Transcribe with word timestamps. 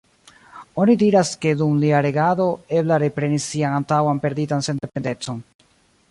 Oni 0.83 0.93
diras 1.01 1.33
ke 1.43 1.51
dum 1.59 1.75
lia 1.83 1.99
regado, 2.05 2.47
Ebla 2.79 2.97
reprenis 3.03 3.45
sian 3.51 3.75
antaŭan 3.81 4.23
perditan 4.23 4.65
sendependecon. 4.69 5.45